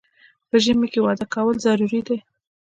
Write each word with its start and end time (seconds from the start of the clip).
په 0.49 0.55
ژمي 0.63 0.87
کې 0.93 0.99
واده 1.05 1.25
کول 1.33 1.55
ضروري 1.65 2.01
دي 2.07 2.17